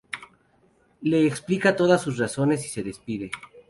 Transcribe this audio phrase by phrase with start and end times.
[1.03, 3.29] Le explica todas sus razones y se despide.